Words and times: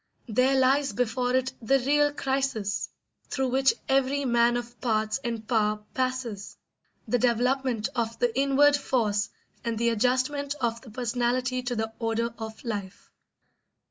There 0.27 0.59
lies 0.59 0.93
before 0.93 1.35
it 1.35 1.53
the 1.61 1.77
real 1.77 2.11
crisis 2.11 2.89
through 3.29 3.49
which 3.49 3.75
every 3.87 4.25
man 4.25 4.57
of 4.57 4.81
parts 4.81 5.19
and 5.23 5.47
power 5.47 5.83
passes: 5.93 6.57
the 7.07 7.19
development 7.19 7.87
of 7.95 8.17
the 8.17 8.35
inward 8.35 8.75
force 8.75 9.29
and 9.63 9.77
the 9.77 9.89
adjustment 9.89 10.55
of 10.59 10.81
the 10.81 10.89
personality 10.89 11.61
to 11.61 11.75
the 11.75 11.93
order 11.99 12.33
of 12.39 12.63
life. 12.63 13.11